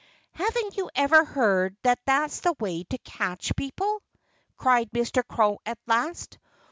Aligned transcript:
"Haven't 0.31 0.77
you 0.77 0.89
ever 0.95 1.23
heard 1.23 1.77
that 1.83 1.99
that's 2.07 2.39
the 2.39 2.55
way 2.59 2.85
to 2.85 2.97
catch 3.03 3.55
people?" 3.55 4.01
cried 4.57 4.89
Mr. 4.89 5.21
Crow 5.23 5.59
at 5.63 5.77
last. 5.85 6.39